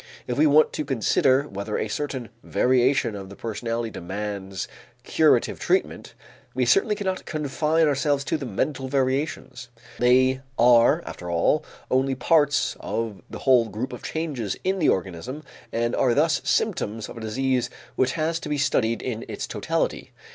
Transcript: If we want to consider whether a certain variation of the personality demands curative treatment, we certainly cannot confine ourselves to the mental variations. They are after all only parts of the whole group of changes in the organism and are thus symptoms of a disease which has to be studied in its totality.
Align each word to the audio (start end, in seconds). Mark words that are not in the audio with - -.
If 0.25 0.35
we 0.35 0.47
want 0.47 0.73
to 0.73 0.83
consider 0.83 1.43
whether 1.47 1.77
a 1.77 1.87
certain 1.87 2.29
variation 2.41 3.15
of 3.15 3.29
the 3.29 3.35
personality 3.35 3.91
demands 3.91 4.67
curative 5.03 5.59
treatment, 5.59 6.15
we 6.55 6.65
certainly 6.65 6.95
cannot 6.95 7.25
confine 7.25 7.85
ourselves 7.87 8.23
to 8.23 8.37
the 8.39 8.47
mental 8.47 8.87
variations. 8.87 9.69
They 9.99 10.41
are 10.57 11.03
after 11.05 11.29
all 11.29 11.63
only 11.91 12.15
parts 12.15 12.75
of 12.79 13.21
the 13.29 13.37
whole 13.45 13.69
group 13.69 13.93
of 13.93 14.01
changes 14.01 14.57
in 14.63 14.79
the 14.79 14.89
organism 14.89 15.43
and 15.71 15.95
are 15.95 16.15
thus 16.15 16.41
symptoms 16.43 17.07
of 17.07 17.17
a 17.17 17.21
disease 17.21 17.69
which 17.95 18.13
has 18.13 18.39
to 18.39 18.49
be 18.49 18.57
studied 18.57 19.03
in 19.03 19.23
its 19.27 19.45
totality. 19.45 20.13